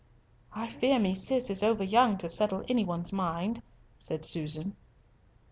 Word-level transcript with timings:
"I 0.53 0.67
fear 0.67 0.97
me 0.97 1.13
Cis 1.13 1.51
is 1.51 1.61
over 1.61 1.83
young 1.83 2.17
to 2.17 2.27
settle 2.27 2.63
any 2.67 2.83
one's 2.83 3.13
mind," 3.13 3.61
said 3.99 4.25
Susan. 4.25 4.75